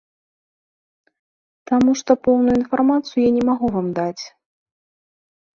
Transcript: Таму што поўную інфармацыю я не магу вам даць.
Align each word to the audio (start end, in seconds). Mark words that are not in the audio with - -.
Таму 1.71 1.91
што 2.01 2.11
поўную 2.29 2.55
інфармацыю 2.61 3.21
я 3.29 3.35
не 3.37 3.43
магу 3.51 3.67
вам 3.77 3.87
даць. 4.01 4.23